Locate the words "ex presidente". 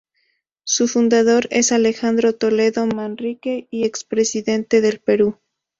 3.71-4.81